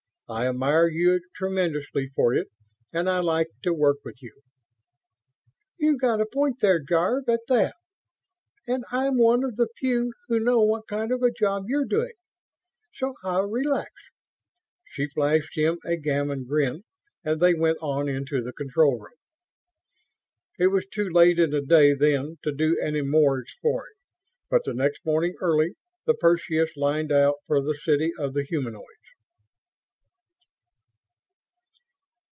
I 0.33 0.47
admire 0.47 0.87
you 0.87 1.19
tremendously 1.35 2.07
for 2.15 2.33
it 2.33 2.47
and 2.93 3.09
I 3.09 3.19
like 3.19 3.49
to 3.63 3.73
work 3.73 3.97
with 4.05 4.23
you." 4.23 4.39
"You've 5.77 5.99
got 5.99 6.21
a 6.21 6.25
point 6.25 6.61
there, 6.61 6.79
Jarve, 6.79 7.27
at 7.27 7.41
that, 7.49 7.75
and 8.65 8.85
I'm 8.93 9.17
one 9.17 9.43
of 9.43 9.57
the 9.57 9.67
few 9.77 10.13
who 10.29 10.39
know 10.39 10.61
what 10.61 10.87
kind 10.87 11.11
of 11.11 11.21
a 11.21 11.31
job 11.37 11.65
you're 11.67 11.83
doing, 11.83 12.13
so 12.93 13.15
I'll 13.25 13.49
relax." 13.49 13.91
She 14.85 15.09
flashed 15.09 15.57
him 15.57 15.79
a 15.83 15.97
gamin 15.97 16.45
grin 16.45 16.85
and 17.25 17.41
they 17.41 17.53
went 17.53 17.79
on 17.81 18.07
into 18.07 18.41
the 18.41 18.53
control 18.53 18.97
room. 18.99 19.19
It 20.57 20.67
was 20.67 20.85
too 20.87 21.09
late 21.09 21.39
in 21.39 21.49
the 21.49 21.59
day 21.61 21.93
then 21.93 22.37
to 22.45 22.53
do 22.53 22.79
any 22.79 23.01
more 23.01 23.37
exploring; 23.39 23.95
but 24.49 24.63
the 24.63 24.73
next 24.73 25.05
morning, 25.05 25.35
early, 25.41 25.73
the 26.05 26.13
Perseus 26.13 26.69
lined 26.77 27.11
out 27.11 27.35
for 27.47 27.61
the 27.61 27.77
city 27.83 28.13
of 28.17 28.33
the 28.33 28.43
humanoids. 28.45 28.85